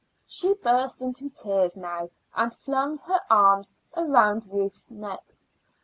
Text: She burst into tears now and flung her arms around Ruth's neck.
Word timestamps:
She 0.25 0.55
burst 0.55 1.03
into 1.03 1.29
tears 1.29 1.75
now 1.75 2.09
and 2.35 2.55
flung 2.55 2.97
her 3.05 3.19
arms 3.29 3.71
around 3.95 4.47
Ruth's 4.51 4.89
neck. 4.89 5.21